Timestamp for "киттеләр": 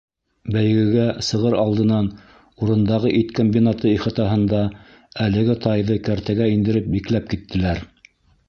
7.37-7.89